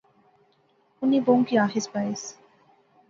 [0.99, 2.23] اُنی بہوں کی آخیس بائیس